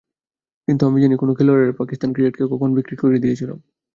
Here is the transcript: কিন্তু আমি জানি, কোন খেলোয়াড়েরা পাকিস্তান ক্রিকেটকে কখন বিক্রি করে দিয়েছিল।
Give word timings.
কিন্তু 0.67 0.83
আমি 0.85 0.97
জানি, 1.03 1.15
কোন 1.17 1.29
খেলোয়াড়েরা 1.33 1.79
পাকিস্তান 1.81 2.09
ক্রিকেটকে 2.13 2.43
কখন 2.53 2.69
বিক্রি 2.77 2.95
করে 2.95 3.17
দিয়েছিল। 3.19 3.49